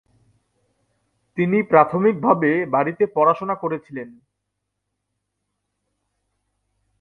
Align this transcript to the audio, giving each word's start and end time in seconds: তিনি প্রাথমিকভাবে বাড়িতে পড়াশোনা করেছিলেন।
তিনি 1.37 1.57
প্রাথমিকভাবে 1.71 2.51
বাড়িতে 2.73 3.03
পড়াশোনা 3.15 3.55
করেছিলেন। 3.55 4.09